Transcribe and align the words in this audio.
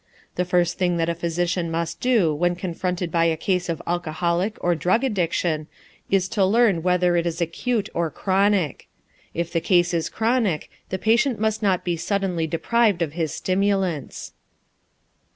The 0.33 0.45
first 0.45 0.79
thing 0.79 0.97
that 0.97 1.09
a 1.09 1.13
physician 1.13 1.69
must 1.69 1.99
do 1.99 2.33
when 2.33 2.55
confronted 2.55 3.11
by 3.11 3.25
a 3.25 3.37
case 3.37 3.69
of 3.69 3.83
alcoholic 3.85 4.57
or 4.59 4.73
drug 4.73 5.03
addiction 5.03 5.67
is 6.09 6.27
to 6.29 6.43
learn 6.43 6.81
whether 6.81 7.15
it 7.15 7.27
is 7.27 7.39
acute 7.39 7.87
or 7.93 8.09
chronic. 8.09 8.87
If 9.35 9.53
the 9.53 9.61
case 9.61 9.93
is 9.93 10.09
chronic, 10.09 10.71
the 10.89 10.97
patient 10.97 11.37
must 11.39 11.61
not 11.61 11.83
be 11.83 11.97
suddenly 11.97 12.47
deprived 12.47 13.03
of 13.03 13.13
his 13.13 13.31
stimulants. 13.31 14.33